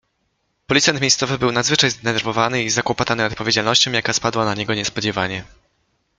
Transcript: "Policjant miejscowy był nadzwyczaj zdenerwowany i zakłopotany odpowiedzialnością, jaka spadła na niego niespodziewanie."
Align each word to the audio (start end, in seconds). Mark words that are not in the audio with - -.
"Policjant 0.67 0.99
miejscowy 1.01 1.37
był 1.37 1.51
nadzwyczaj 1.51 1.89
zdenerwowany 1.89 2.63
i 2.63 2.69
zakłopotany 2.69 3.25
odpowiedzialnością, 3.25 3.91
jaka 3.91 4.13
spadła 4.13 4.45
na 4.45 4.55
niego 4.55 4.73
niespodziewanie." 4.73 5.43